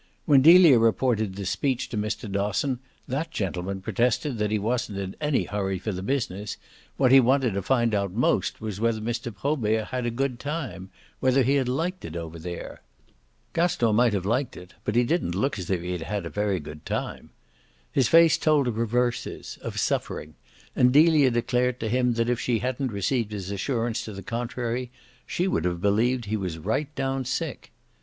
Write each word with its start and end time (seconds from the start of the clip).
When 0.25 0.41
Delia 0.41 0.79
reported 0.79 1.35
this 1.35 1.51
speech 1.51 1.87
to 1.89 1.95
Mr. 1.95 2.27
Dosson 2.27 2.79
that 3.07 3.29
gentleman 3.29 3.81
protested 3.81 4.39
that 4.39 4.49
he 4.49 4.57
wasn't 4.57 4.97
in 4.97 5.15
any 5.21 5.43
hurry 5.43 5.77
for 5.77 5.91
the 5.91 6.01
business; 6.01 6.57
what 6.97 7.11
he 7.11 7.19
wanted 7.19 7.53
to 7.53 7.61
find 7.61 7.93
out 7.93 8.11
most 8.11 8.59
was 8.61 8.79
whether 8.79 8.99
Mr. 8.99 9.31
Probert 9.31 9.89
had 9.89 10.07
a 10.07 10.09
good 10.09 10.39
time 10.39 10.89
whether 11.19 11.43
he 11.43 11.53
had 11.53 11.69
liked 11.69 12.03
it 12.03 12.15
over 12.15 12.39
there. 12.39 12.81
Gaston 13.53 13.93
might 13.95 14.13
have 14.13 14.25
liked 14.25 14.57
it, 14.57 14.73
but 14.85 14.95
he 14.95 15.03
didn't 15.03 15.35
look 15.35 15.59
as 15.59 15.69
if 15.69 15.81
he 15.83 15.91
had 15.91 16.01
had 16.01 16.25
a 16.25 16.31
very 16.31 16.59
good 16.59 16.83
time. 16.83 17.29
His 17.91 18.07
face 18.07 18.39
told 18.39 18.67
of 18.67 18.79
reverses, 18.79 19.59
of 19.61 19.79
suffering; 19.79 20.33
and 20.75 20.91
Delia 20.91 21.29
declared 21.29 21.79
to 21.79 21.89
him 21.89 22.13
that 22.13 22.27
if 22.27 22.39
she 22.39 22.57
hadn't 22.57 22.91
received 22.91 23.31
his 23.31 23.51
assurance 23.51 24.03
to 24.05 24.13
the 24.13 24.23
contrary 24.23 24.89
she 25.27 25.47
would 25.47 25.63
have 25.65 25.79
believed 25.79 26.25
he 26.25 26.37
was 26.37 26.57
right 26.57 26.89
down 26.95 27.23
sick. 27.23 27.71